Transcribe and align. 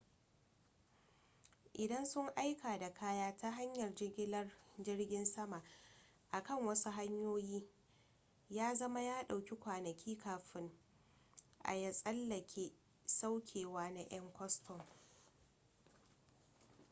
idan 1.73 2.05
sun 2.05 2.31
aika 2.35 2.77
da 2.79 2.93
kaya 2.93 3.37
ta 3.37 3.51
hanyar 3.51 3.95
jigilar 3.95 4.47
jirgin 4.79 5.25
sama 5.25 5.63
akan 6.31 6.65
wasu 6.65 6.89
hanyoyi 6.91 7.69
ya 8.49 8.75
zama 8.75 9.01
ya 9.01 9.23
dauki 9.23 9.55
kwanaki 9.55 10.15
kafin 10.17 10.71
a 11.63 11.73
ya 11.73 11.91
tsallake 11.91 12.73
saukewa 13.05 13.89
na 13.89 14.01
'yan 14.09 14.33
kwastam 14.33 14.81